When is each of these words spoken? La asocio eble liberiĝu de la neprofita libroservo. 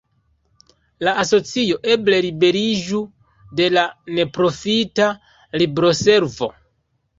La 1.07 1.11
asocio 1.23 1.77
eble 1.95 2.21
liberiĝu 2.27 3.03
de 3.61 3.69
la 3.77 3.85
neprofita 4.21 5.13
libroservo. 5.65 6.53